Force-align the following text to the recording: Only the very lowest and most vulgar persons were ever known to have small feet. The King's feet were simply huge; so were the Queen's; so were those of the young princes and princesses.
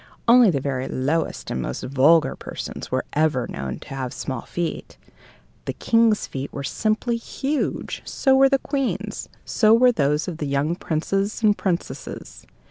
Only 0.27 0.49
the 0.49 0.59
very 0.59 0.87
lowest 0.87 1.51
and 1.51 1.61
most 1.61 1.83
vulgar 1.83 2.35
persons 2.35 2.89
were 2.91 3.05
ever 3.13 3.45
known 3.47 3.77
to 3.81 3.89
have 3.93 4.13
small 4.15 4.41
feet. 4.47 4.97
The 5.65 5.73
King's 5.73 6.25
feet 6.25 6.51
were 6.51 6.63
simply 6.63 7.17
huge; 7.17 8.01
so 8.03 8.35
were 8.35 8.49
the 8.49 8.57
Queen's; 8.57 9.29
so 9.45 9.75
were 9.75 9.91
those 9.91 10.27
of 10.27 10.37
the 10.39 10.47
young 10.47 10.75
princes 10.75 11.43
and 11.43 11.55
princesses. 11.55 12.47